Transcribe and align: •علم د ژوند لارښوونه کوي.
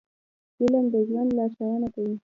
•علم 0.59 0.85
د 0.93 0.95
ژوند 1.07 1.29
لارښوونه 1.37 1.87
کوي. 1.95 2.15